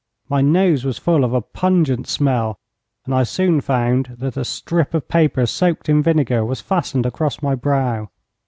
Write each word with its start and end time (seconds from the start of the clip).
My 0.29 0.41
nose 0.41 0.83
was 0.83 0.97
full 0.97 1.23
of 1.23 1.31
a 1.31 1.41
pungent 1.41 2.07
smell, 2.07 2.57
and 3.05 3.13
I 3.13 3.21
soon 3.21 3.61
found 3.61 4.15
that 4.17 4.35
a 4.35 4.43
strip 4.43 4.95
of 4.95 5.07
paper 5.07 5.45
soaked 5.45 5.89
in 5.89 6.01
vinegar 6.01 6.43
was 6.43 6.59
fastened 6.59 7.05
across 7.05 7.43
my 7.43 7.53
brow. 7.53 8.09